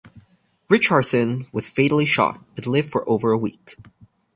Richarson 0.67 1.45
was 1.53 1.69
fatally 1.69 2.07
shot, 2.07 2.43
but 2.55 2.65
lived 2.65 2.89
for 2.89 3.07
over 3.07 3.31
a 3.33 3.37
week. 3.37 3.75